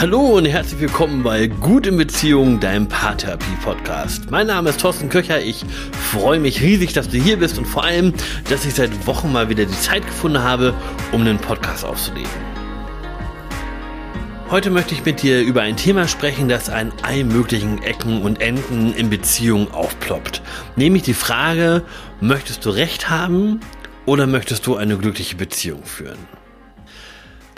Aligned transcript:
Hallo 0.00 0.38
und 0.38 0.46
herzlich 0.46 0.80
willkommen 0.80 1.22
bei 1.22 1.46
Gut 1.46 1.86
in 1.86 1.98
Beziehung, 1.98 2.58
deinem 2.58 2.88
Paartherapie-Podcast. 2.88 4.30
Mein 4.30 4.46
Name 4.46 4.70
ist 4.70 4.80
Thorsten 4.80 5.10
Köcher. 5.10 5.42
Ich 5.42 5.62
freue 5.92 6.40
mich 6.40 6.62
riesig, 6.62 6.94
dass 6.94 7.10
du 7.10 7.18
hier 7.18 7.38
bist 7.38 7.58
und 7.58 7.66
vor 7.66 7.84
allem, 7.84 8.14
dass 8.48 8.64
ich 8.64 8.72
seit 8.72 9.06
Wochen 9.06 9.30
mal 9.30 9.50
wieder 9.50 9.66
die 9.66 9.78
Zeit 9.78 10.06
gefunden 10.06 10.42
habe, 10.42 10.72
um 11.12 11.20
einen 11.20 11.36
Podcast 11.36 11.84
aufzunehmen. 11.84 12.30
Heute 14.48 14.70
möchte 14.70 14.94
ich 14.94 15.04
mit 15.04 15.20
dir 15.20 15.42
über 15.42 15.60
ein 15.60 15.76
Thema 15.76 16.08
sprechen, 16.08 16.48
das 16.48 16.70
an 16.70 16.94
allen 17.02 17.28
möglichen 17.28 17.82
Ecken 17.82 18.22
und 18.22 18.40
Enden 18.40 18.94
in 18.94 19.10
Beziehungen 19.10 19.70
aufploppt. 19.70 20.40
Nämlich 20.76 21.02
die 21.02 21.12
Frage, 21.12 21.82
möchtest 22.22 22.64
du 22.64 22.70
Recht 22.70 23.10
haben 23.10 23.60
oder 24.06 24.26
möchtest 24.26 24.66
du 24.66 24.76
eine 24.76 24.96
glückliche 24.96 25.36
Beziehung 25.36 25.84
führen? 25.84 26.39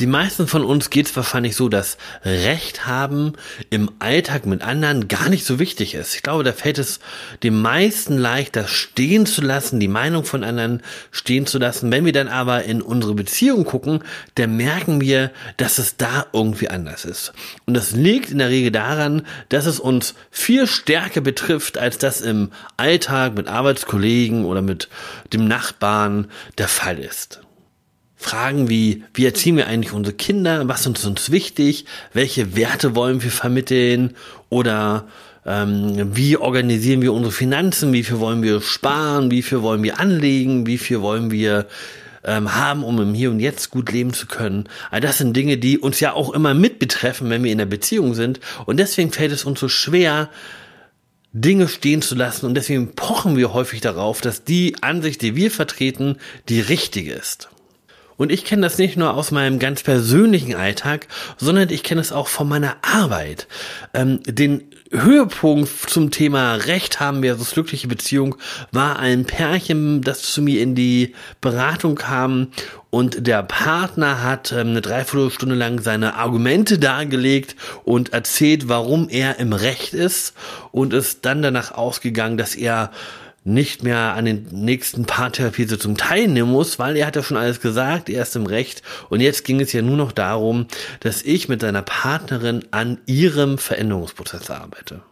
Die 0.00 0.06
meisten 0.06 0.46
von 0.48 0.64
uns 0.64 0.88
geht 0.88 1.06
es 1.06 1.16
wahrscheinlich 1.16 1.54
so, 1.54 1.68
dass 1.68 1.98
Recht 2.24 2.86
haben 2.86 3.34
im 3.68 3.90
Alltag 3.98 4.46
mit 4.46 4.62
anderen 4.62 5.06
gar 5.06 5.28
nicht 5.28 5.44
so 5.44 5.58
wichtig 5.58 5.94
ist. 5.94 6.14
Ich 6.14 6.22
glaube, 6.22 6.44
da 6.44 6.52
fällt 6.52 6.78
es 6.78 6.98
den 7.42 7.60
meisten 7.60 8.16
leicht, 8.16 8.56
das 8.56 8.70
stehen 8.70 9.26
zu 9.26 9.42
lassen, 9.42 9.80
die 9.80 9.88
Meinung 9.88 10.24
von 10.24 10.44
anderen 10.44 10.82
stehen 11.10 11.46
zu 11.46 11.58
lassen. 11.58 11.92
Wenn 11.92 12.06
wir 12.06 12.12
dann 12.12 12.28
aber 12.28 12.64
in 12.64 12.80
unsere 12.80 13.14
Beziehung 13.14 13.64
gucken, 13.64 14.02
dann 14.34 14.56
merken 14.56 15.00
wir, 15.00 15.30
dass 15.58 15.76
es 15.76 15.98
da 15.98 16.26
irgendwie 16.32 16.70
anders 16.70 17.04
ist. 17.04 17.32
Und 17.66 17.74
das 17.74 17.92
liegt 17.92 18.30
in 18.30 18.38
der 18.38 18.48
Regel 18.48 18.70
daran, 18.70 19.26
dass 19.50 19.66
es 19.66 19.78
uns 19.78 20.14
viel 20.30 20.66
stärker 20.66 21.20
betrifft, 21.20 21.76
als 21.76 21.98
das 21.98 22.22
im 22.22 22.50
Alltag 22.78 23.34
mit 23.36 23.46
Arbeitskollegen 23.46 24.46
oder 24.46 24.62
mit 24.62 24.88
dem 25.32 25.46
Nachbarn 25.46 26.28
der 26.56 26.68
Fall 26.68 26.98
ist. 26.98 27.41
Fragen 28.22 28.68
wie, 28.68 29.04
wie 29.14 29.26
erziehen 29.26 29.56
wir 29.56 29.66
eigentlich 29.66 29.92
unsere 29.92 30.16
Kinder, 30.16 30.68
was 30.68 30.86
ist 30.86 31.04
uns 31.04 31.30
wichtig, 31.30 31.84
welche 32.12 32.56
Werte 32.56 32.94
wollen 32.94 33.22
wir 33.22 33.30
vermitteln 33.30 34.14
oder 34.48 35.06
ähm, 35.44 36.16
wie 36.16 36.36
organisieren 36.36 37.02
wir 37.02 37.12
unsere 37.12 37.32
Finanzen, 37.32 37.92
wie 37.92 38.04
viel 38.04 38.20
wollen 38.20 38.42
wir 38.42 38.60
sparen, 38.60 39.30
wie 39.30 39.42
viel 39.42 39.62
wollen 39.62 39.82
wir 39.82 39.98
anlegen, 39.98 40.66
wie 40.66 40.78
viel 40.78 41.00
wollen 41.00 41.30
wir 41.30 41.66
ähm, 42.24 42.54
haben, 42.54 42.84
um 42.84 43.00
im 43.00 43.14
Hier 43.14 43.30
und 43.30 43.40
Jetzt 43.40 43.70
gut 43.70 43.90
leben 43.90 44.12
zu 44.12 44.26
können. 44.26 44.68
All 44.90 45.00
das 45.00 45.18
sind 45.18 45.36
Dinge, 45.36 45.58
die 45.58 45.78
uns 45.78 46.00
ja 46.00 46.12
auch 46.12 46.32
immer 46.32 46.54
mit 46.54 46.78
betreffen, 46.78 47.30
wenn 47.30 47.42
wir 47.42 47.52
in 47.52 47.58
der 47.58 47.66
Beziehung 47.66 48.14
sind. 48.14 48.40
Und 48.66 48.78
deswegen 48.78 49.10
fällt 49.10 49.32
es 49.32 49.44
uns 49.44 49.58
so 49.58 49.68
schwer, 49.68 50.30
Dinge 51.32 51.66
stehen 51.66 52.02
zu 52.02 52.14
lassen. 52.14 52.46
Und 52.46 52.54
deswegen 52.54 52.94
pochen 52.94 53.36
wir 53.36 53.52
häufig 53.52 53.80
darauf, 53.80 54.20
dass 54.20 54.44
die 54.44 54.76
Ansicht, 54.82 55.22
die 55.22 55.34
wir 55.34 55.50
vertreten, 55.50 56.16
die 56.48 56.60
richtige 56.60 57.12
ist. 57.12 57.48
Und 58.16 58.30
ich 58.30 58.44
kenne 58.44 58.62
das 58.62 58.78
nicht 58.78 58.96
nur 58.96 59.14
aus 59.14 59.30
meinem 59.30 59.58
ganz 59.58 59.82
persönlichen 59.82 60.54
Alltag, 60.54 61.08
sondern 61.36 61.70
ich 61.70 61.82
kenne 61.82 62.00
es 62.00 62.12
auch 62.12 62.28
von 62.28 62.48
meiner 62.48 62.76
Arbeit. 62.82 63.46
Ähm, 63.94 64.20
den 64.24 64.64
Höhepunkt 64.90 65.88
zum 65.88 66.10
Thema 66.10 66.54
Recht 66.54 67.00
haben 67.00 67.22
versus 67.22 67.52
glückliche 67.52 67.88
Beziehung 67.88 68.36
war 68.72 68.98
ein 68.98 69.24
Pärchen, 69.24 70.02
das 70.02 70.22
zu 70.22 70.42
mir 70.42 70.60
in 70.60 70.74
die 70.74 71.14
Beratung 71.40 71.94
kam 71.94 72.48
und 72.90 73.26
der 73.26 73.42
Partner 73.42 74.22
hat 74.22 74.52
ähm, 74.52 74.68
eine 74.68 74.82
Dreiviertelstunde 74.82 75.54
lang 75.54 75.80
seine 75.80 76.14
Argumente 76.16 76.78
dargelegt 76.78 77.56
und 77.84 78.12
erzählt, 78.12 78.68
warum 78.68 79.08
er 79.08 79.38
im 79.38 79.54
Recht 79.54 79.94
ist 79.94 80.34
und 80.72 80.92
ist 80.92 81.24
dann 81.24 81.40
danach 81.40 81.72
ausgegangen, 81.72 82.36
dass 82.36 82.54
er 82.54 82.90
nicht 83.44 83.82
mehr 83.82 84.14
an 84.14 84.24
den 84.24 84.46
nächsten 84.52 85.04
Paartherapiesitzungen 85.04 85.96
teilnehmen 85.96 86.50
muss, 86.50 86.78
weil 86.78 86.96
er 86.96 87.06
hat 87.06 87.16
ja 87.16 87.22
schon 87.22 87.36
alles 87.36 87.60
gesagt, 87.60 88.08
er 88.08 88.22
ist 88.22 88.36
im 88.36 88.46
Recht 88.46 88.82
und 89.08 89.20
jetzt 89.20 89.44
ging 89.44 89.60
es 89.60 89.72
ja 89.72 89.82
nur 89.82 89.96
noch 89.96 90.12
darum, 90.12 90.66
dass 91.00 91.22
ich 91.22 91.48
mit 91.48 91.60
seiner 91.60 91.82
Partnerin 91.82 92.64
an 92.70 92.98
ihrem 93.06 93.58
Veränderungsprozess 93.58 94.50
arbeite. 94.50 95.02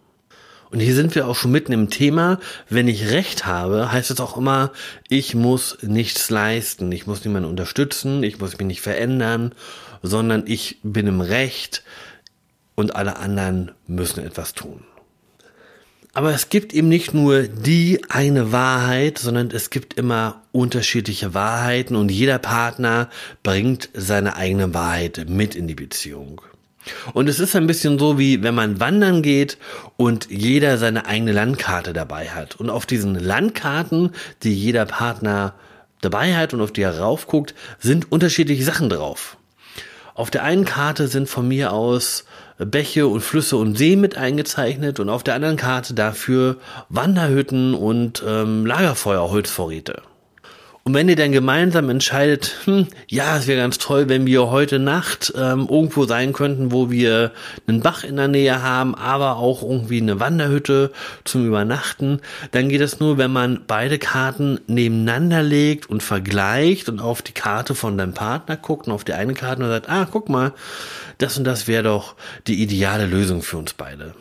Und 0.71 0.79
hier 0.79 0.95
sind 0.95 1.17
wir 1.17 1.27
auch 1.27 1.35
schon 1.35 1.51
mitten 1.51 1.73
im 1.73 1.91
Thema. 1.91 2.39
Wenn 2.69 2.87
ich 2.87 3.11
Recht 3.11 3.45
habe, 3.45 3.91
heißt 3.91 4.13
es 4.13 4.21
auch 4.21 4.37
immer, 4.37 4.71
ich 5.09 5.35
muss 5.35 5.79
nichts 5.83 6.31
leisten, 6.31 6.93
ich 6.93 7.09
muss 7.09 7.25
niemanden 7.25 7.49
unterstützen, 7.49 8.23
ich 8.23 8.39
muss 8.39 8.57
mich 8.57 8.67
nicht 8.69 8.81
verändern, 8.81 9.53
sondern 10.03 10.45
ich 10.47 10.79
bin 10.85 11.09
im 11.09 11.21
Recht 11.21 11.83
und 12.77 12.95
alle 12.95 13.17
anderen 13.17 13.73
müssen 13.89 14.25
etwas 14.25 14.55
tun. 14.55 14.85
Aber 16.13 16.35
es 16.35 16.49
gibt 16.49 16.73
eben 16.73 16.89
nicht 16.89 17.15
nur 17.15 17.43
die 17.45 18.03
eine 18.09 18.51
Wahrheit, 18.51 19.19
sondern 19.19 19.51
es 19.53 19.71
gibt 19.71 19.95
immer 19.95 20.43
unterschiedliche 20.51 21.35
Wahrheiten 21.35 21.95
und 21.95 22.11
jeder 22.11 22.39
Partner 22.39 23.09
bringt 23.43 23.89
seine 23.95 24.37
eigene 24.37 24.75
Wahrheit 24.75 25.27
mit 25.29 25.55
in 25.55 25.69
die 25.69 25.77
Beziehung. 25.77 26.41
Und 27.13 27.29
es 27.29 27.39
ist 27.39 27.55
ein 27.55 27.67
bisschen 27.67 27.99
so, 27.99 28.19
wie 28.19 28.43
wenn 28.43 28.55
man 28.55 28.81
wandern 28.81 29.23
geht 29.23 29.59
und 29.97 30.31
jeder 30.31 30.79
seine 30.79 31.07
eigene 31.07 31.33
Landkarte 31.33 31.93
dabei 31.93 32.31
hat. 32.31 32.57
Und 32.57 32.71
auf 32.71 32.87
diesen 32.87 33.15
Landkarten, 33.15 34.11
die 34.43 34.55
jeder 34.55 34.87
Partner 34.87 35.55
dabei 36.01 36.35
hat 36.35 36.55
und 36.55 36.61
auf 36.61 36.73
die 36.73 36.83
er 36.83 36.99
raufguckt, 36.99 37.55
sind 37.79 38.11
unterschiedliche 38.11 38.65
Sachen 38.65 38.89
drauf. 38.89 39.37
Auf 40.15 40.31
der 40.31 40.43
einen 40.43 40.65
Karte 40.65 41.07
sind 41.07 41.29
von 41.29 41.47
mir 41.47 41.73
aus 41.73 42.25
Bäche 42.67 43.07
und 43.07 43.21
Flüsse 43.21 43.57
und 43.57 43.77
Seen 43.77 44.01
mit 44.01 44.17
eingezeichnet 44.17 45.01
und 45.01 45.09
auf 45.09 45.23
der 45.23 45.35
anderen 45.35 45.57
Karte 45.57 45.95
dafür 45.95 46.57
Wanderhütten 46.89 47.75
und 47.75 48.23
ähm, 48.27 48.67
Lagerfeuerholzvorräte. 48.67 50.03
Und 50.91 50.95
wenn 50.95 51.09
ihr 51.09 51.15
dann 51.15 51.31
gemeinsam 51.31 51.89
entscheidet, 51.89 52.57
hm, 52.65 52.89
ja, 53.07 53.37
es 53.37 53.47
wäre 53.47 53.61
ganz 53.61 53.79
toll, 53.79 54.09
wenn 54.09 54.27
wir 54.27 54.51
heute 54.51 54.81
Nacht 54.81 55.33
ähm, 55.37 55.69
irgendwo 55.71 56.05
sein 56.05 56.33
könnten, 56.33 56.73
wo 56.73 56.91
wir 56.91 57.31
einen 57.69 57.81
Bach 57.81 58.03
in 58.03 58.17
der 58.17 58.27
Nähe 58.27 58.61
haben, 58.61 58.97
aber 58.97 59.37
auch 59.37 59.63
irgendwie 59.63 60.01
eine 60.01 60.19
Wanderhütte 60.19 60.91
zum 61.23 61.47
Übernachten, 61.47 62.21
dann 62.51 62.69
geht 62.69 62.81
es 62.81 62.99
nur, 62.99 63.19
wenn 63.19 63.31
man 63.31 63.61
beide 63.69 64.01
Karten 64.01 64.59
nebeneinander 64.67 65.45
legt 65.45 65.89
und 65.89 66.03
vergleicht 66.03 66.89
und 66.89 66.99
auf 66.99 67.23
die 67.23 67.35
Karte 67.35 67.77
von 67.77 67.97
deinem 67.97 68.13
Partner 68.13 68.57
guckt 68.57 68.89
und 68.89 68.93
auf 68.93 69.05
die 69.05 69.13
eine 69.13 69.35
Karte 69.35 69.63
und 69.63 69.69
sagt, 69.69 69.89
ah, 69.89 70.09
guck 70.11 70.29
mal, 70.29 70.55
das 71.19 71.39
und 71.39 71.45
das 71.45 71.69
wäre 71.69 71.85
doch 71.85 72.17
die 72.49 72.61
ideale 72.61 73.07
Lösung 73.07 73.43
für 73.43 73.59
uns 73.59 73.75
beide. 73.75 74.13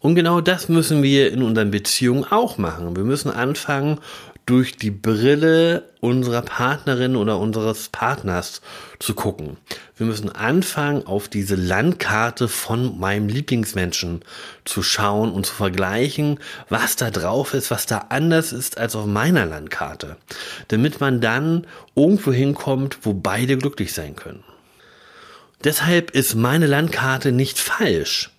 Und 0.00 0.16
genau 0.16 0.42
das 0.42 0.68
müssen 0.68 1.02
wir 1.02 1.32
in 1.32 1.42
unseren 1.42 1.70
Beziehungen 1.70 2.26
auch 2.30 2.58
machen. 2.58 2.94
Wir 2.94 3.04
müssen 3.04 3.30
anfangen, 3.30 4.00
durch 4.46 4.76
die 4.76 4.90
Brille 4.90 5.88
unserer 6.00 6.42
Partnerin 6.42 7.16
oder 7.16 7.38
unseres 7.38 7.88
Partners 7.88 8.60
zu 8.98 9.14
gucken. 9.14 9.56
Wir 9.96 10.06
müssen 10.06 10.28
anfangen, 10.28 11.06
auf 11.06 11.28
diese 11.28 11.54
Landkarte 11.54 12.48
von 12.48 12.98
meinem 12.98 13.28
Lieblingsmenschen 13.28 14.20
zu 14.66 14.82
schauen 14.82 15.32
und 15.32 15.46
zu 15.46 15.54
vergleichen, 15.54 16.40
was 16.68 16.96
da 16.96 17.10
drauf 17.10 17.54
ist, 17.54 17.70
was 17.70 17.86
da 17.86 18.06
anders 18.10 18.52
ist 18.52 18.76
als 18.76 18.94
auf 18.94 19.06
meiner 19.06 19.46
Landkarte. 19.46 20.16
Damit 20.68 21.00
man 21.00 21.22
dann 21.22 21.66
irgendwo 21.94 22.32
hinkommt, 22.32 22.98
wo 23.02 23.14
beide 23.14 23.56
glücklich 23.56 23.94
sein 23.94 24.14
können. 24.14 24.44
Deshalb 25.64 26.10
ist 26.10 26.34
meine 26.34 26.66
Landkarte 26.66 27.32
nicht 27.32 27.58
falsch. 27.58 28.30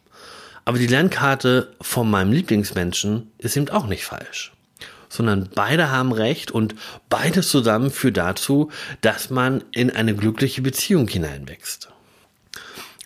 Aber 0.66 0.78
die 0.78 0.88
Landkarte 0.88 1.74
von 1.82 2.10
meinem 2.10 2.32
Lieblingsmenschen 2.32 3.32
ist 3.40 3.58
eben 3.58 3.70
auch 3.70 3.88
nicht 3.88 4.04
falsch 4.04 4.55
sondern 5.16 5.50
beide 5.54 5.90
haben 5.90 6.12
recht 6.12 6.52
und 6.52 6.76
beides 7.10 7.50
zusammen 7.50 7.92
führt 7.92 8.18
dazu, 8.18 8.70
dass 9.02 9.30
man 9.30 9.64
in 9.72 9.90
eine 9.90 10.16
glückliche 10.16 10.62
Beziehung 10.62 11.08
hineinwächst. 11.08 11.90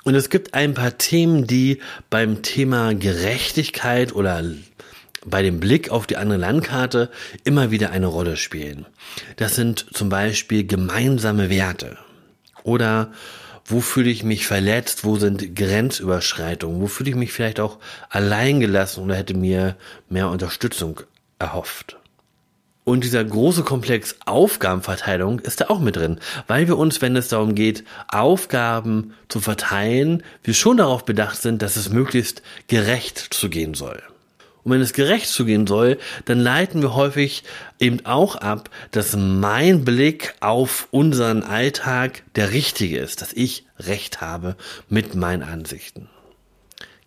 Und 0.03 0.15
es 0.15 0.29
gibt 0.29 0.53
ein 0.53 0.73
paar 0.73 0.97
Themen, 0.97 1.45
die 1.45 1.79
beim 2.09 2.41
Thema 2.41 2.95
Gerechtigkeit 2.95 4.13
oder 4.15 4.43
bei 5.25 5.43
dem 5.43 5.59
Blick 5.59 5.89
auf 5.89 6.07
die 6.07 6.17
andere 6.17 6.39
Landkarte 6.39 7.11
immer 7.43 7.71
wieder 7.71 7.91
eine 7.91 8.07
Rolle 8.07 8.37
spielen. 8.37 8.85
Das 9.35 9.55
sind 9.55 9.85
zum 9.93 10.09
Beispiel 10.09 10.65
gemeinsame 10.65 11.49
Werte 11.49 11.97
oder 12.63 13.11
wo 13.65 13.81
fühle 13.81 14.09
ich 14.09 14.23
mich 14.23 14.47
verletzt, 14.47 15.03
wo 15.03 15.17
sind 15.17 15.55
Grenzüberschreitungen, 15.55 16.81
wo 16.81 16.87
fühle 16.87 17.11
ich 17.11 17.15
mich 17.15 17.31
vielleicht 17.31 17.59
auch 17.59 17.77
alleingelassen 18.09 19.03
oder 19.03 19.15
hätte 19.15 19.35
mir 19.35 19.75
mehr 20.09 20.29
Unterstützung 20.29 21.01
erhofft. 21.37 21.98
Und 22.89 23.03
dieser 23.03 23.23
große 23.23 23.61
Komplex 23.61 24.15
Aufgabenverteilung 24.25 25.41
ist 25.41 25.61
da 25.61 25.67
auch 25.67 25.79
mit 25.79 25.95
drin, 25.95 26.19
weil 26.47 26.67
wir 26.67 26.75
uns, 26.75 27.03
wenn 27.03 27.15
es 27.15 27.27
darum 27.27 27.53
geht, 27.53 27.83
Aufgaben 28.07 29.13
zu 29.27 29.39
verteilen, 29.39 30.23
wir 30.41 30.55
schon 30.55 30.77
darauf 30.77 31.05
bedacht 31.05 31.39
sind, 31.39 31.61
dass 31.61 31.75
es 31.75 31.91
möglichst 31.91 32.41
gerecht 32.65 33.19
zugehen 33.29 33.75
soll. 33.75 34.01
Und 34.63 34.71
wenn 34.71 34.81
es 34.81 34.93
gerecht 34.93 35.27
zugehen 35.27 35.67
soll, 35.67 35.99
dann 36.25 36.39
leiten 36.39 36.81
wir 36.81 36.95
häufig 36.95 37.43
eben 37.77 38.07
auch 38.07 38.35
ab, 38.37 38.71
dass 38.89 39.15
mein 39.15 39.85
Blick 39.85 40.33
auf 40.39 40.87
unseren 40.89 41.43
Alltag 41.43 42.23
der 42.33 42.53
richtige 42.53 42.97
ist, 42.97 43.21
dass 43.21 43.33
ich 43.33 43.67
Recht 43.77 44.19
habe 44.19 44.55
mit 44.89 45.13
meinen 45.13 45.43
Ansichten. 45.43 46.09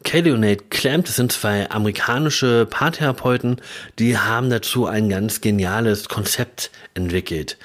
Kelly 0.02 0.32
und 0.32 0.40
Nate 0.40 0.64
Clamp, 0.70 1.06
das 1.06 1.16
sind 1.16 1.32
zwei 1.32 1.70
amerikanische 1.70 2.66
Paartherapeuten, 2.68 3.60
die 3.98 4.18
haben 4.18 4.50
dazu 4.50 4.86
ein 4.86 5.08
ganz 5.08 5.40
geniales 5.40 6.08
Konzept 6.08 6.70
entwickelt. 6.94 7.58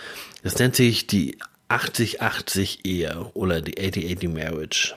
Das 0.43 0.57
nennt 0.59 0.75
sich 0.75 1.07
die 1.07 1.37
80-80 1.69 2.85
Ehe 2.85 3.29
oder 3.33 3.61
die 3.61 3.75
80-80 3.75 4.29
Marriage. 4.29 4.95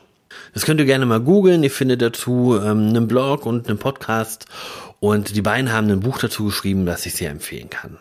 Das 0.54 0.64
könnt 0.64 0.80
ihr 0.80 0.86
gerne 0.86 1.06
mal 1.06 1.20
googeln. 1.20 1.62
Ihr 1.62 1.70
findet 1.70 2.02
dazu 2.02 2.56
ähm, 2.56 2.88
einen 2.88 3.08
Blog 3.08 3.46
und 3.46 3.68
einen 3.68 3.78
Podcast. 3.78 4.46
Und 5.00 5.34
die 5.34 5.42
beiden 5.42 5.72
haben 5.72 5.90
ein 5.90 6.00
Buch 6.00 6.18
dazu 6.18 6.44
geschrieben, 6.44 6.86
das 6.86 7.06
ich 7.06 7.14
sehr 7.14 7.30
empfehlen 7.30 7.70
kann. 7.70 7.98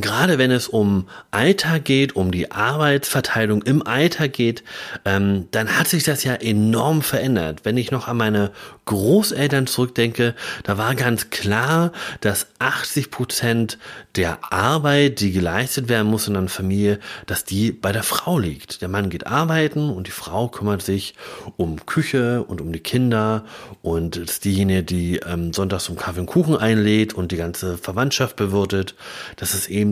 Gerade 0.00 0.38
wenn 0.38 0.50
es 0.50 0.68
um 0.68 1.08
Alter 1.30 1.80
geht, 1.80 2.16
um 2.16 2.30
die 2.30 2.50
Arbeitsverteilung 2.50 3.62
im 3.62 3.86
Alter 3.86 4.28
geht, 4.28 4.64
ähm, 5.04 5.48
dann 5.50 5.78
hat 5.78 5.88
sich 5.88 6.04
das 6.04 6.24
ja 6.24 6.34
enorm 6.34 7.02
verändert. 7.02 7.60
Wenn 7.64 7.76
ich 7.76 7.90
noch 7.90 8.08
an 8.08 8.16
meine 8.16 8.52
Großeltern 8.86 9.66
zurückdenke, 9.66 10.34
da 10.62 10.78
war 10.78 10.94
ganz 10.94 11.30
klar, 11.30 11.92
dass 12.20 12.46
80 12.58 13.10
Prozent 13.10 13.78
der 14.14 14.52
Arbeit, 14.52 15.20
die 15.20 15.32
geleistet 15.32 15.88
werden 15.88 16.08
muss 16.08 16.28
in 16.28 16.36
einer 16.36 16.48
Familie, 16.48 16.98
dass 17.26 17.44
die 17.44 17.72
bei 17.72 17.92
der 17.92 18.02
Frau 18.02 18.38
liegt. 18.38 18.82
Der 18.82 18.88
Mann 18.88 19.10
geht 19.10 19.26
arbeiten 19.26 19.90
und 19.90 20.06
die 20.06 20.12
Frau 20.12 20.48
kümmert 20.48 20.82
sich 20.82 21.14
um 21.56 21.84
Küche 21.84 22.44
und 22.44 22.60
um 22.60 22.72
die 22.72 22.80
Kinder 22.80 23.44
und 23.82 24.16
ist 24.16 24.44
diejenige, 24.44 24.82
die 24.82 25.16
ähm, 25.18 25.52
sonntags 25.52 25.84
zum 25.84 25.96
Kaffee 25.96 26.20
und 26.20 26.26
Kuchen 26.26 26.56
einlädt 26.56 27.14
und 27.14 27.32
die 27.32 27.36
ganze 27.36 27.76
Verwandtschaft 27.76 28.36
bewirtet. 28.36 28.94
Das 29.36 29.54
ist 29.54 29.68
eben 29.68 29.85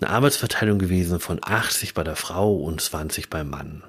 eine 0.00 0.10
Arbeitsverteilung 0.10 0.78
gewesen 0.78 1.20
von 1.20 1.40
80 1.42 1.94
bei 1.94 2.04
der 2.04 2.16
Frau 2.16 2.54
und 2.54 2.80
20 2.80 3.30
beim 3.30 3.50
Mann. 3.50 3.82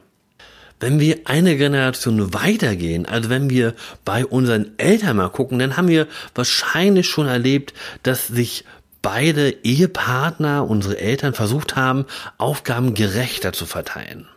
Wenn 0.79 0.99
wir 0.99 1.19
eine 1.25 1.57
Generation 1.57 2.33
weitergehen, 2.33 3.05
also 3.05 3.29
wenn 3.29 3.49
wir 3.49 3.73
bei 4.05 4.25
unseren 4.25 4.77
Eltern 4.77 5.17
mal 5.17 5.29
gucken, 5.29 5.59
dann 5.59 5.75
haben 5.75 5.89
wir 5.89 6.07
wahrscheinlich 6.35 7.07
schon 7.07 7.27
erlebt, 7.27 7.73
dass 8.03 8.27
sich 8.27 8.63
beide 9.01 9.49
Ehepartner, 9.63 10.69
unsere 10.69 10.97
Eltern 10.97 11.33
versucht 11.33 11.75
haben, 11.75 12.05
Aufgaben 12.37 12.93
gerechter 12.93 13.53
zu 13.53 13.65
verteilen. 13.65 14.27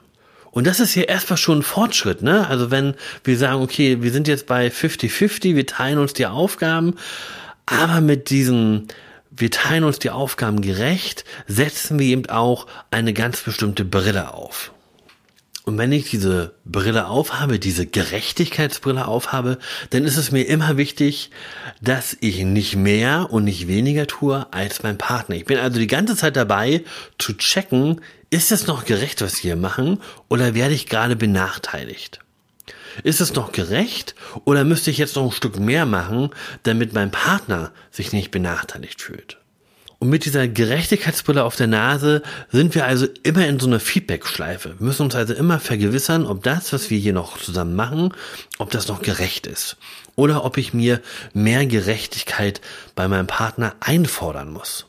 Und 0.50 0.66
das 0.66 0.80
ist 0.80 0.94
ja 0.94 1.04
erstmal 1.04 1.38
schon 1.38 1.60
ein 1.60 1.62
Fortschritt, 1.62 2.22
ne? 2.22 2.46
Also 2.46 2.70
wenn 2.70 2.94
wir 3.24 3.38
sagen, 3.38 3.62
okay, 3.62 4.02
wir 4.02 4.12
sind 4.12 4.28
jetzt 4.28 4.46
bei 4.46 4.68
50-50, 4.68 5.56
wir 5.56 5.66
teilen 5.66 5.98
uns 5.98 6.12
die 6.12 6.26
Aufgaben, 6.26 6.96
aber 7.64 8.00
mit 8.00 8.28
diesem, 8.28 8.88
wir 9.34 9.50
teilen 9.50 9.84
uns 9.84 9.99
die 9.99 10.11
Aufgaben 10.11 10.61
gerecht, 10.61 11.25
setzen 11.46 11.99
wir 11.99 12.06
eben 12.06 12.29
auch 12.29 12.67
eine 12.90 13.12
ganz 13.12 13.40
bestimmte 13.40 13.84
Brille 13.84 14.34
auf. 14.34 14.73
Und 15.64 15.79
wenn 15.79 15.93
ich 15.93 16.11
diese 16.11 16.55
Brille 16.64 17.06
aufhabe, 17.06 17.61
diese 17.61 17.87
Gerechtigkeitsbrille 17.87 19.06
aufhabe, 19.06 19.58
dann 19.90 20.05
ist 20.05 20.17
es 20.17 20.32
mir 20.32 20.43
immer 20.43 20.76
wichtig, 20.76 21.31
dass 21.81 22.17
ich 22.20 22.43
nicht 22.44 22.75
mehr 22.75 23.29
und 23.31 23.44
nicht 23.44 23.69
weniger 23.69 24.08
tue 24.08 24.52
als 24.52 24.82
mein 24.82 24.99
Partner. 24.99 25.37
Ich 25.37 25.44
bin 25.44 25.58
also 25.58 25.79
die 25.79 25.87
ganze 25.87 26.17
Zeit 26.17 26.37
dabei 26.37 26.82
zu 27.19 27.34
checken, 27.34 28.00
ist 28.31 28.50
es 28.50 28.67
noch 28.67 28.84
gerecht, 28.84 29.23
was 29.23 29.37
wir 29.37 29.52
hier 29.52 29.56
machen, 29.56 29.99
oder 30.29 30.55
werde 30.55 30.75
ich 30.75 30.87
gerade 30.87 31.14
benachteiligt? 31.14 32.19
Ist 33.02 33.20
es 33.20 33.34
noch 33.34 33.52
gerecht 33.52 34.14
oder 34.44 34.64
müsste 34.64 34.90
ich 34.90 34.98
jetzt 34.98 35.16
noch 35.16 35.24
ein 35.24 35.32
Stück 35.32 35.58
mehr 35.58 35.86
machen, 35.86 36.30
damit 36.62 36.92
mein 36.92 37.10
Partner 37.10 37.72
sich 37.90 38.12
nicht 38.12 38.30
benachteiligt 38.30 39.00
fühlt? 39.00 39.38
Und 40.02 40.08
mit 40.08 40.24
dieser 40.24 40.48
Gerechtigkeitsbrille 40.48 41.44
auf 41.44 41.54
der 41.54 41.68
Nase 41.68 42.22
sind 42.50 42.74
wir 42.74 42.86
also 42.86 43.06
immer 43.22 43.46
in 43.46 43.60
so 43.60 43.68
einer 43.68 43.78
Feedback-Schleife. 43.78 44.80
Wir 44.80 44.84
müssen 44.84 45.02
uns 45.02 45.14
also 45.14 45.32
immer 45.32 45.60
vergewissern, 45.60 46.26
ob 46.26 46.42
das, 46.42 46.72
was 46.72 46.90
wir 46.90 46.98
hier 46.98 47.12
noch 47.12 47.38
zusammen 47.38 47.76
machen, 47.76 48.12
ob 48.58 48.70
das 48.70 48.88
noch 48.88 49.00
gerecht 49.00 49.46
ist. 49.46 49.76
Oder 50.16 50.44
ob 50.44 50.56
ich 50.56 50.74
mir 50.74 51.00
mehr 51.34 51.66
Gerechtigkeit 51.66 52.60
bei 52.96 53.06
meinem 53.06 53.28
Partner 53.28 53.76
einfordern 53.78 54.52
muss. 54.52 54.86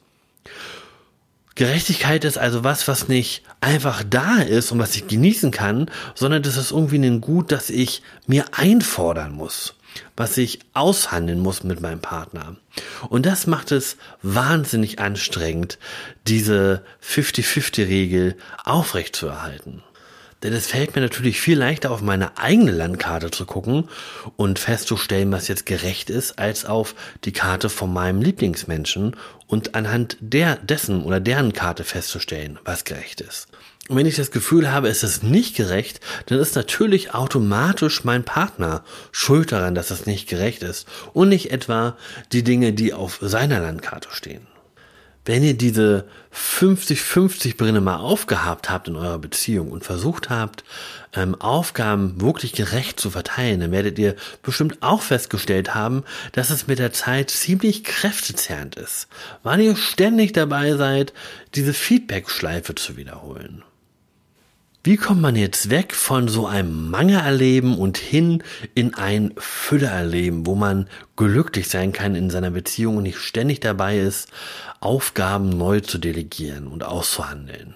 Gerechtigkeit 1.55 2.23
ist 2.25 2.38
also 2.38 2.63
was, 2.63 2.88
was 2.88 3.07
nicht 3.07 3.44
einfach 3.61 4.03
da 4.07 4.38
ist 4.38 4.71
und 4.71 4.79
was 4.79 4.95
ich 4.95 5.07
genießen 5.07 5.51
kann, 5.51 5.89
sondern 6.15 6.41
das 6.41 6.57
ist 6.57 6.71
irgendwie 6.71 6.97
ein 6.97 7.21
Gut, 7.21 7.51
das 7.51 7.69
ich 7.69 8.01
mir 8.25 8.45
einfordern 8.53 9.33
muss 9.33 9.75
was 10.15 10.38
ich 10.38 10.59
aushandeln 10.73 11.39
muss 11.39 11.63
mit 11.63 11.81
meinem 11.81 12.01
Partner. 12.01 12.55
Und 13.09 13.25
das 13.25 13.47
macht 13.47 13.71
es 13.71 13.97
wahnsinnig 14.21 15.00
anstrengend, 15.00 15.77
diese 16.27 16.83
50-50-Regel 17.03 18.35
aufrechtzuerhalten. 18.63 19.83
Denn 20.44 20.54
es 20.54 20.68
fällt 20.68 20.94
mir 20.95 21.01
natürlich 21.01 21.40
viel 21.40 21.57
leichter, 21.57 21.90
auf 21.92 22.01
meine 22.01 22.38
eigene 22.38 22.72
Landkarte 22.72 23.31
zu 23.31 23.45
gucken 23.45 23.90
und 24.36 24.60
festzustellen, 24.60 25.31
was 25.31 25.48
jetzt 25.48 25.66
gerecht 25.66 26.10
ist, 26.10 26.38
als 26.38 26.66
auf 26.66 26.95
die 27.24 27.31
Karte 27.31 27.69
von 27.69 27.92
meinem 27.94 28.22
Lieblingsmenschen 28.22 29.16
und 29.48 29.74
anhand 29.74 30.18
der, 30.19 30.57
dessen 30.57 31.04
oder 31.04 31.22
deren 31.22 31.54
Karte 31.54 31.86
festzustellen, 31.86 32.60
was 32.66 32.84
gerecht 32.84 33.22
ist. 33.22 33.48
Und 33.90 33.98
wenn 33.98 34.06
ich 34.06 34.16
das 34.16 34.31
Gefühl 34.31 34.72
habe, 34.72 34.88
es 34.88 35.04
ist 35.04 35.24
nicht 35.24 35.56
gerecht, 35.56 36.00
dann 36.28 36.40
ist 36.40 36.56
natürlich 36.56 37.13
automatisch 37.13 38.04
mein 38.04 38.24
Partner 38.24 38.84
schuld 39.12 39.51
daran, 39.51 39.75
dass 39.75 39.92
es 39.92 40.06
nicht 40.06 40.30
gerecht 40.30 40.63
ist 40.63 40.88
und 41.13 41.30
nicht 41.30 41.51
etwa 41.51 41.98
die 42.31 42.44
Dinge, 42.44 42.74
die 42.74 42.94
auf 42.94 43.19
seiner 43.22 43.60
Landkarte 43.60 44.10
stehen. 44.12 44.48
Wenn 45.25 45.41
ihr 45.43 45.53
diese 45.53 46.05
50-50 46.33 47.55
Brille 47.55 47.79
mal 47.79 47.97
aufgehabt 47.97 48.69
habt 48.69 48.89
in 48.89 48.97
eurer 48.97 49.19
Beziehung 49.19 49.71
und 49.71 49.85
versucht 49.85 50.29
habt, 50.29 50.65
ähm, 51.13 51.39
Aufgaben 51.39 52.19
wirklich 52.19 52.51
gerecht 52.51 52.99
zu 52.99 53.09
verteilen, 53.09 53.61
dann 53.61 53.71
werdet 53.71 53.97
ihr 53.99 54.15
bestimmt 54.41 54.77
auch 54.81 55.01
festgestellt 55.01 55.73
haben, 55.73 56.03
dass 56.33 56.49
es 56.49 56.67
mit 56.67 56.79
der 56.79 56.91
Zeit 56.91 57.29
ziemlich 57.29 57.85
kräftezehrend 57.85 58.75
ist, 58.75 59.07
weil 59.43 59.61
ihr 59.61 59.75
ständig 59.77 60.33
dabei 60.33 60.75
seid, 60.75 61.13
diese 61.55 61.73
Feedback-Schleife 61.73 62.75
zu 62.75 62.97
wiederholen. 62.97 63.63
Wie 64.85 64.97
kommt 64.97 65.21
man 65.21 65.38
jetzt 65.38 65.69
weg 65.69 65.95
von 65.95 66.27
so 66.27 66.45
einem 66.45 66.89
Mangelerleben 66.89 67.77
und 67.77 67.97
hin 67.97 68.44
in 68.75 68.94
ein 68.95 69.31
Fülleerleben, 69.38 70.45
wo 70.45 70.56
man 70.56 70.89
glücklich 71.15 71.69
sein 71.69 71.94
kann 71.94 72.15
in 72.15 72.30
seiner 72.30 72.51
Beziehung 72.51 72.97
und 72.97 73.03
nicht 73.03 73.19
ständig 73.19 73.62
dabei 73.62 73.97
ist, 73.97 74.27
Aufgaben 74.81 75.57
neu 75.57 75.80
zu 75.80 76.00
delegieren 76.00 76.68
und 76.68 76.83
auszuhandeln? 76.83 77.75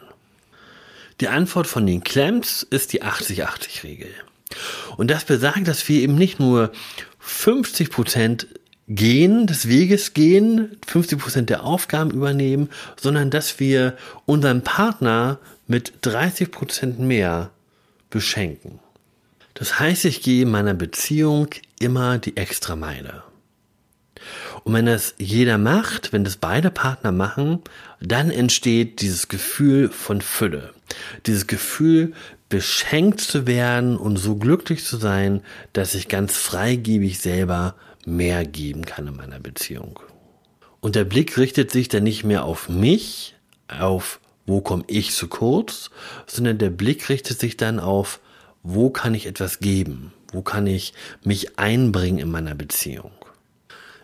Die 1.22 1.30
Antwort 1.30 1.68
von 1.68 1.88
den 1.88 2.04
Clamps 2.04 2.62
ist 2.64 2.92
die 2.92 3.04
80-80-Regel. 3.04 4.10
Und 4.98 5.10
das 5.10 5.24
besagt, 5.24 5.66
dass 5.70 5.88
wir 5.88 6.02
eben 6.02 6.16
nicht 6.16 6.42
nur 6.42 6.74
50 7.20 7.90
Prozent 7.90 8.48
gehen, 8.90 9.48
des 9.48 9.70
Weges 9.70 10.14
gehen, 10.14 10.78
50 10.86 11.20
Prozent 11.20 11.50
der 11.50 11.64
Aufgaben 11.64 12.12
übernehmen, 12.12 12.70
sondern 13.00 13.30
dass 13.30 13.62
wir 13.62 13.96
unseren 14.26 14.62
Partner 14.62 15.40
mit 15.68 15.94
30 16.02 16.52
Prozent 16.52 17.00
mehr 17.00 17.52
beschenken. 18.10 18.80
Das 19.54 19.80
heißt, 19.80 20.06
ich 20.06 20.22
gehe 20.22 20.44
in 20.44 20.52
meiner 20.52 20.74
Beziehung 20.74 21.48
immer 21.80 22.18
die 22.18 22.38
extra 22.38 22.76
Meile. 22.76 23.24
Und 24.64 24.74
wenn 24.74 24.86
das 24.86 25.16
jeder 25.18 25.58
macht, 25.58 26.14
wenn 26.14 26.24
das 26.24 26.38
beide 26.38 26.72
Partner 26.72 27.12
machen, 27.12 27.62
dann 28.00 28.30
entsteht 28.30 29.02
dieses 29.02 29.28
Gefühl 29.28 29.90
von 29.90 30.22
Fülle. 30.22 30.74
Dieses 31.26 31.48
Gefühl, 31.48 32.14
beschenkt 32.50 33.22
zu 33.22 33.46
werden 33.46 33.98
und 33.98 34.18
so 34.18 34.36
glücklich 34.36 34.86
zu 34.86 34.98
sein, 34.98 35.42
dass 35.74 35.96
ich 35.96 36.08
ganz 36.08 36.38
freigebig 36.38 37.20
selber 37.20 37.76
mehr 38.06 38.46
geben 38.46 38.86
kann 38.86 39.08
in 39.08 39.16
meiner 39.16 39.40
Beziehung. 39.40 40.00
Und 40.80 40.96
der 40.96 41.04
Blick 41.04 41.38
richtet 41.38 41.72
sich 41.72 41.90
dann 41.90 42.04
nicht 42.04 42.24
mehr 42.24 42.46
auf 42.46 42.70
mich, 42.70 43.36
auf 43.68 44.20
wo 44.48 44.62
komme 44.62 44.86
ich 44.88 45.12
zu 45.12 45.28
kurz, 45.28 45.92
sondern 46.26 46.58
der 46.58 46.72
Blick 46.72 47.10
richtet 47.10 47.40
sich 47.40 47.58
dann 47.58 47.80
auf, 47.80 48.20
wo 48.64 48.90
kann 48.90 49.14
ich 49.14 49.28
etwas 49.28 49.60
geben, 49.60 50.14
wo 50.32 50.42
kann 50.42 50.66
ich 50.66 50.94
mich 51.24 51.60
einbringen 51.60 52.20
in 52.20 52.32
meiner 52.32 52.56
Beziehung. 52.56 53.12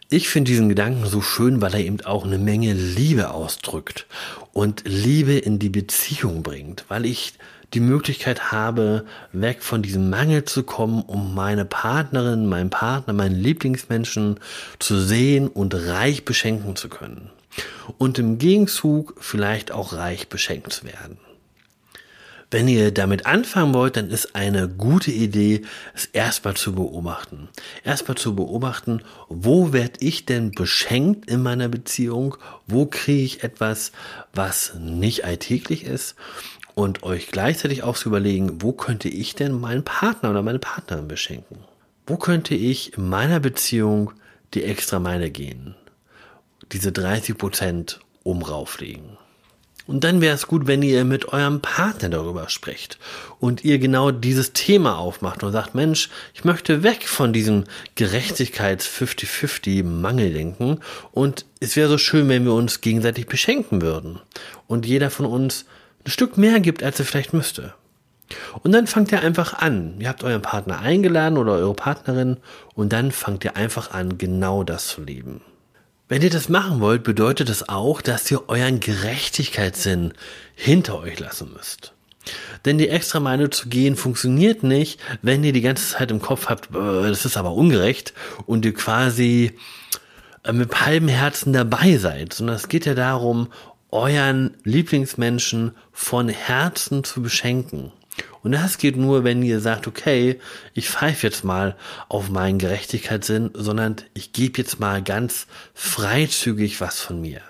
Ich 0.09 0.29
finde 0.29 0.51
diesen 0.51 0.69
Gedanken 0.69 1.07
so 1.07 1.21
schön, 1.21 1.59
weil 1.61 1.73
er 1.73 1.79
eben 1.79 2.01
auch 2.01 2.23
eine 2.23 2.37
Menge 2.37 2.73
Liebe 2.73 3.31
ausdrückt 3.31 4.05
und 4.51 4.83
Liebe 4.85 5.33
in 5.33 5.57
die 5.57 5.69
Beziehung 5.69 6.43
bringt, 6.43 6.85
weil 6.87 7.05
ich 7.05 7.33
die 7.73 7.79
Möglichkeit 7.79 8.51
habe, 8.51 9.05
weg 9.31 9.63
von 9.63 9.81
diesem 9.81 10.11
Mangel 10.11 10.45
zu 10.45 10.61
kommen, 10.61 11.01
um 11.01 11.33
meine 11.33 11.65
Partnerin, 11.65 12.45
meinen 12.45 12.69
Partner, 12.69 13.13
meinen 13.13 13.33
Lieblingsmenschen 13.35 14.39
zu 14.77 14.99
sehen 14.99 15.47
und 15.47 15.73
reich 15.73 16.25
beschenken 16.25 16.75
zu 16.75 16.89
können 16.89 17.31
und 17.97 18.19
im 18.19 18.37
Gegenzug 18.37 19.15
vielleicht 19.19 19.71
auch 19.71 19.93
reich 19.93 20.29
beschenkt 20.29 20.73
zu 20.73 20.85
werden. 20.85 21.17
Wenn 22.53 22.67
ihr 22.67 22.91
damit 22.91 23.25
anfangen 23.25 23.73
wollt, 23.73 23.97
dann 23.97 24.11
ist 24.11 24.35
eine 24.35 24.69
gute 24.69 25.09
Idee, 25.09 25.63
es 25.95 26.05
erstmal 26.05 26.53
zu 26.53 26.75
beobachten. 26.75 27.49
Erstmal 27.83 28.15
zu 28.15 28.35
beobachten, 28.35 29.01
wo 29.27 29.73
werde 29.73 29.97
ich 30.01 30.27
denn 30.27 30.51
beschenkt 30.51 31.27
in 31.27 31.41
meiner 31.41 31.67
Beziehung? 31.67 32.37
Wo 32.67 32.85
kriege 32.85 33.23
ich 33.23 33.43
etwas, 33.43 33.91
was 34.35 34.75
nicht 34.79 35.25
alltäglich 35.25 35.83
ist? 35.83 36.13
Und 36.75 37.01
euch 37.01 37.29
gleichzeitig 37.29 37.81
auch 37.81 37.97
zu 37.97 38.09
überlegen, 38.09 38.61
wo 38.61 38.71
könnte 38.71 39.09
ich 39.09 39.33
denn 39.33 39.59
meinen 39.59 39.83
Partner 39.83 40.29
oder 40.29 40.43
meine 40.43 40.59
Partnerin 40.59 41.07
beschenken? 41.07 41.57
Wo 42.05 42.17
könnte 42.17 42.53
ich 42.53 42.95
in 42.95 43.09
meiner 43.09 43.39
Beziehung 43.39 44.11
die 44.53 44.63
extra 44.63 44.99
Meile 44.99 45.31
gehen? 45.31 45.73
Diese 46.73 46.91
30 46.91 47.37
Prozent 47.37 47.99
umrauflegen. 48.23 49.17
Und 49.85 50.05
dann 50.05 50.21
wäre 50.21 50.33
es 50.33 50.47
gut, 50.47 50.65
wenn 50.65 50.81
ihr 50.81 51.03
mit 51.03 51.33
eurem 51.33 51.59
Partner 51.59 52.07
darüber 52.07 52.47
sprecht 52.47 52.97
und 53.39 53.65
ihr 53.65 53.79
genau 53.79 54.11
dieses 54.11 54.53
Thema 54.53 54.97
aufmacht 54.97 55.43
und 55.43 55.51
sagt, 55.51 55.75
Mensch, 55.75 56.09
ich 56.33 56.45
möchte 56.45 56.83
weg 56.83 57.05
von 57.05 57.33
diesem 57.33 57.65
Gerechtigkeits-50-50-Mangeldenken 57.97 60.79
und 61.11 61.45
es 61.59 61.75
wäre 61.75 61.89
so 61.89 61.97
schön, 61.97 62.29
wenn 62.29 62.45
wir 62.45 62.53
uns 62.53 62.79
gegenseitig 62.79 63.27
beschenken 63.27 63.81
würden 63.81 64.21
und 64.67 64.85
jeder 64.85 65.09
von 65.09 65.25
uns 65.25 65.65
ein 66.05 66.11
Stück 66.11 66.37
mehr 66.37 66.61
gibt, 66.61 66.81
als 66.81 66.99
er 66.99 67.05
vielleicht 67.05 67.33
müsste. 67.33 67.73
Und 68.61 68.71
dann 68.71 68.87
fangt 68.87 69.11
ihr 69.11 69.21
einfach 69.21 69.53
an. 69.53 69.95
Ihr 69.99 70.07
habt 70.07 70.23
euren 70.23 70.41
Partner 70.41 70.79
eingeladen 70.79 71.37
oder 71.37 71.51
eure 71.53 71.73
Partnerin 71.73 72.37
und 72.73 72.93
dann 72.93 73.11
fangt 73.11 73.43
ihr 73.43 73.57
einfach 73.57 73.91
an, 73.91 74.17
genau 74.17 74.63
das 74.63 74.87
zu 74.87 75.03
leben. 75.03 75.41
Wenn 76.09 76.21
ihr 76.21 76.29
das 76.29 76.49
machen 76.49 76.81
wollt, 76.81 77.03
bedeutet 77.03 77.49
das 77.49 77.69
auch, 77.69 78.01
dass 78.01 78.29
ihr 78.29 78.49
euren 78.49 78.79
Gerechtigkeitssinn 78.79 80.13
hinter 80.55 80.99
euch 80.99 81.19
lassen 81.19 81.53
müsst. 81.53 81.93
Denn 82.65 82.77
die 82.77 82.89
extra 82.89 83.19
Meile 83.19 83.49
zu 83.49 83.69
gehen 83.69 83.95
funktioniert 83.95 84.63
nicht, 84.63 84.99
wenn 85.21 85.43
ihr 85.43 85.53
die 85.53 85.61
ganze 85.61 85.89
Zeit 85.89 86.11
im 86.11 86.21
Kopf 86.21 86.47
habt, 86.47 86.69
das 86.73 87.25
ist 87.25 87.37
aber 87.37 87.53
ungerecht 87.53 88.13
und 88.45 88.65
ihr 88.65 88.73
quasi 88.73 89.53
äh, 90.43 90.53
mit 90.53 90.85
halbem 90.85 91.09
Herzen 91.09 91.53
dabei 91.53 91.97
seid, 91.97 92.33
sondern 92.33 92.55
es 92.55 92.67
geht 92.67 92.85
ja 92.85 92.95
darum, 92.95 93.47
euren 93.91 94.57
Lieblingsmenschen 94.63 95.71
von 95.91 96.29
Herzen 96.29 97.03
zu 97.03 97.21
beschenken. 97.21 97.91
Und 98.43 98.51
das 98.51 98.77
geht 98.77 98.97
nur, 98.97 99.23
wenn 99.23 99.41
ihr 99.41 99.59
sagt, 99.59 99.87
okay, 99.87 100.39
ich 100.73 100.89
pfeife 100.89 101.25
jetzt 101.25 101.43
mal 101.43 101.75
auf 102.09 102.29
meinen 102.29 102.59
Gerechtigkeitssinn, 102.59 103.51
sondern 103.53 103.95
ich 104.13 104.33
gebe 104.33 104.59
jetzt 104.59 104.79
mal 104.79 105.01
ganz 105.01 105.47
freizügig 105.73 106.81
was 106.81 106.99
von 106.99 107.21
mir. 107.21 107.41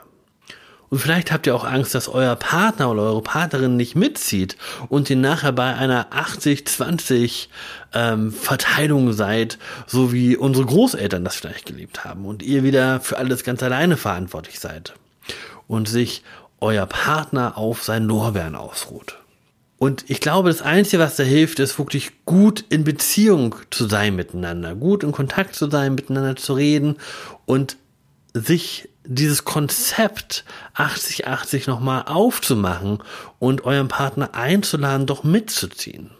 Und 0.93 0.99
vielleicht 0.99 1.31
habt 1.31 1.47
ihr 1.47 1.55
auch 1.55 1.63
Angst, 1.63 1.95
dass 1.95 2.07
euer 2.07 2.35
Partner 2.35 2.91
oder 2.91 3.01
eure 3.01 3.23
Partnerin 3.23 3.75
nicht 3.75 3.95
mitzieht 3.95 4.57
und 4.89 5.09
ihr 5.09 5.15
nachher 5.15 5.51
bei 5.51 5.73
einer 5.73 6.11
80-20 6.11 7.47
ähm, 7.95 8.31
Verteilung 8.31 9.11
seid, 9.11 9.57
so 9.87 10.13
wie 10.13 10.37
unsere 10.37 10.67
Großeltern 10.67 11.25
das 11.25 11.37
vielleicht 11.37 11.65
gelebt 11.65 12.05
haben 12.05 12.25
und 12.25 12.43
ihr 12.43 12.61
wieder 12.61 12.99
für 12.99 13.17
alles 13.17 13.43
ganz 13.43 13.63
alleine 13.63 13.97
verantwortlich 13.97 14.59
seid 14.59 14.93
und 15.67 15.89
sich 15.89 16.21
euer 16.61 16.85
Partner 16.85 17.57
auf 17.57 17.81
seinen 17.81 18.05
Lorbeeren 18.05 18.53
ausruht. 18.53 19.17
Und 19.83 20.09
ich 20.09 20.21
glaube, 20.21 20.47
das 20.47 20.61
Einzige, 20.61 21.03
was 21.03 21.17
da 21.17 21.23
hilft, 21.23 21.59
ist 21.59 21.77
wirklich 21.77 22.23
gut 22.23 22.63
in 22.69 22.85
Beziehung 22.85 23.53
zu 23.69 23.85
sein 23.85 24.15
miteinander, 24.15 24.75
gut 24.75 25.03
in 25.03 25.11
Kontakt 25.11 25.55
zu 25.55 25.69
sein, 25.69 25.93
miteinander 25.93 26.37
zu 26.37 26.53
reden 26.53 26.95
und 27.45 27.75
sich 28.33 28.87
dieses 29.03 29.43
Konzept 29.43 30.45
80-80 30.77 31.69
nochmal 31.69 32.03
aufzumachen 32.03 32.99
und 33.39 33.65
euren 33.65 33.89
Partner 33.89 34.33
einzuladen, 34.33 35.05
doch 35.05 35.25
mitzuziehen. 35.25 36.11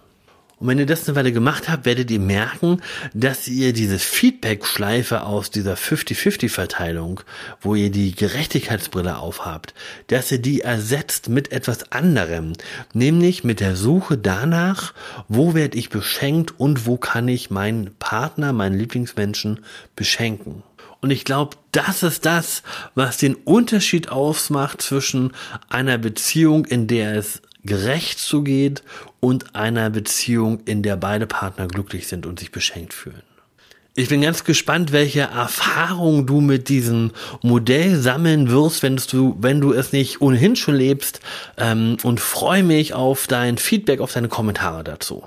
Und 0.64 0.70
wenn 0.70 0.80
ihr 0.80 0.86
das 0.86 1.10
eine 1.10 1.18
Weile 1.18 1.34
gemacht 1.34 1.68
habt, 1.68 1.84
werdet 1.84 2.10
ihr 2.10 2.22
merken, 2.22 2.82
dass 3.14 3.50
ihr 3.50 3.74
diese 3.74 4.00
Feedback-Schleife 4.00 5.24
aus 5.24 5.52
dieser 5.52 5.74
50-50-Verteilung, 5.74 7.20
wo 7.60 7.76
ihr 7.76 7.92
die 7.92 8.16
Gerechtigkeitsbrille 8.16 9.18
aufhabt, 9.18 9.74
dass 10.08 10.32
ihr 10.32 10.38
die 10.38 10.62
ersetzt 10.62 11.28
mit 11.28 11.52
etwas 11.52 11.92
anderem, 11.92 12.54
nämlich 12.94 13.44
mit 13.44 13.60
der 13.60 13.76
Suche 13.76 14.18
danach, 14.18 14.94
wo 15.28 15.54
werde 15.54 15.78
ich 15.78 15.90
beschenkt 15.90 16.58
und 16.58 16.86
wo 16.86 16.96
kann 16.96 17.28
ich 17.28 17.50
meinen 17.50 17.94
Partner, 18.00 18.54
meinen 18.54 18.80
Lieblingsmenschen 18.80 19.60
beschenken. 19.98 20.64
Und 21.02 21.12
ich 21.12 21.26
glaube, 21.26 21.58
das 21.74 22.04
ist 22.04 22.26
das, 22.26 22.64
was 22.96 23.18
den 23.18 23.36
Unterschied 23.36 24.08
ausmacht 24.08 24.82
zwischen 24.82 25.34
einer 25.68 25.98
Beziehung, 25.98 26.64
in 26.64 26.88
der 26.88 27.18
es 27.18 27.42
gerecht 27.66 28.20
zugeht 28.20 28.84
und 29.20 29.56
einer 29.56 29.90
Beziehung, 29.90 30.62
in 30.66 30.84
der 30.84 30.96
beide 30.96 31.28
Partner 31.28 31.68
glücklich 31.68 32.08
sind 32.08 32.26
und 32.26 32.40
sich 32.40 32.52
beschenkt 32.52 32.94
fühlen. 32.94 33.24
Ich 33.96 34.10
bin 34.10 34.22
ganz 34.22 34.44
gespannt, 34.44 34.92
welche 34.92 35.22
Erfahrungen 35.22 36.26
du 36.26 36.42
mit 36.42 36.68
diesem 36.68 37.12
Modell 37.44 37.96
sammeln 37.96 38.50
wirst, 38.50 38.82
wenn 38.82 38.98
du, 38.98 39.38
wenn 39.40 39.62
du 39.62 39.72
es 39.72 39.92
nicht 39.92 40.20
ohnehin 40.20 40.56
schon 40.56 40.76
lebst, 40.76 41.20
ähm, 41.58 41.98
und 42.02 42.20
freue 42.20 42.64
mich 42.64 42.96
auf 42.96 43.28
dein 43.28 43.60
Feedback, 43.60 44.00
auf 44.00 44.12
deine 44.12 44.30
Kommentare 44.30 44.84
dazu. 44.84 45.24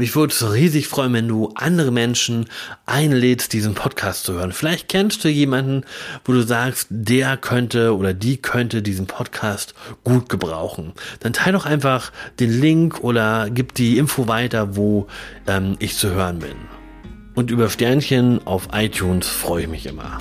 Mich 0.00 0.16
würde 0.16 0.32
es 0.32 0.54
riesig 0.54 0.88
freuen, 0.88 1.12
wenn 1.12 1.28
du 1.28 1.52
andere 1.56 1.90
Menschen 1.90 2.46
einlädst, 2.86 3.52
diesen 3.52 3.74
Podcast 3.74 4.24
zu 4.24 4.32
hören. 4.32 4.52
Vielleicht 4.52 4.88
kennst 4.88 5.22
du 5.22 5.28
jemanden, 5.28 5.84
wo 6.24 6.32
du 6.32 6.40
sagst, 6.40 6.86
der 6.88 7.36
könnte 7.36 7.94
oder 7.94 8.14
die 8.14 8.38
könnte 8.38 8.80
diesen 8.80 9.06
Podcast 9.06 9.74
gut 10.02 10.30
gebrauchen. 10.30 10.94
Dann 11.20 11.34
teile 11.34 11.58
doch 11.58 11.66
einfach 11.66 12.12
den 12.38 12.62
Link 12.62 13.04
oder 13.04 13.50
gib 13.50 13.74
die 13.74 13.98
Info 13.98 14.26
weiter, 14.26 14.74
wo 14.74 15.06
ähm, 15.46 15.76
ich 15.80 15.98
zu 15.98 16.08
hören 16.08 16.38
bin. 16.38 16.56
Und 17.34 17.50
über 17.50 17.68
Sternchen 17.68 18.40
auf 18.46 18.68
iTunes 18.72 19.28
freue 19.28 19.64
ich 19.64 19.68
mich 19.68 19.84
immer. 19.84 20.18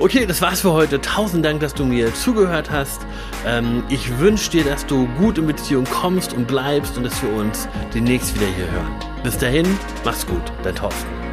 Okay, 0.00 0.26
das 0.26 0.40
war's 0.40 0.60
für 0.60 0.72
heute. 0.72 1.00
Tausend 1.00 1.44
Dank, 1.44 1.58
dass 1.58 1.74
du 1.74 1.84
mir 1.84 2.14
zugehört 2.14 2.70
hast. 2.70 3.04
Ähm, 3.44 3.82
ich 3.88 4.18
wünsche 4.20 4.48
dir, 4.48 4.62
dass 4.62 4.86
du 4.86 5.08
gut 5.18 5.38
in 5.38 5.46
Beziehung 5.48 5.84
kommst 5.86 6.32
und 6.32 6.46
bleibst 6.46 6.96
und 6.96 7.02
dass 7.02 7.20
wir 7.20 7.32
uns 7.32 7.68
demnächst 7.92 8.32
wieder 8.36 8.46
hier 8.46 8.70
hören. 8.70 8.94
Bis 9.24 9.36
dahin, 9.38 9.66
mach's 10.04 10.24
gut, 10.24 10.52
dein 10.62 10.76
Thorsten. 10.76 11.27